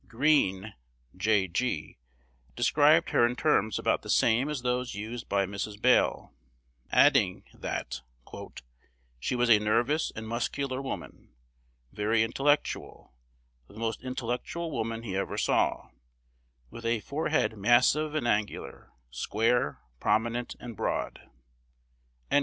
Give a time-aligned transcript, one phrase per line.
[0.07, 0.73] Greene
[1.15, 1.47] (J.
[1.47, 1.95] G.)
[2.55, 5.79] described her in terms about the same as those used by Mrs.
[5.79, 6.33] Bale,
[6.91, 8.01] adding that
[9.19, 11.35] "she was a nervous and muscular woman,"
[11.93, 13.13] very "intellectual,"
[13.67, 15.91] "the most intellectual woman he ever saw,"
[16.71, 21.29] "with a forehead massive and angular, square, prominent, and broad."